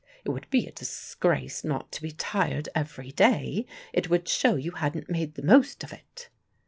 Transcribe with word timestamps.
"It 0.25 0.31
would 0.31 0.49
be 0.49 0.65
a 0.65 0.71
disgrace 0.71 1.63
not 1.63 1.91
to 1.91 2.01
be 2.01 2.09
tired 2.09 2.69
every 2.73 3.11
day. 3.11 3.67
It 3.93 4.09
would 4.09 4.27
show 4.27 4.55
you 4.55 4.71
hadn't 4.71 5.11
made 5.11 5.35
the 5.35 5.43
most 5.43 5.83
of 5.83 5.93
it." 5.93 6.27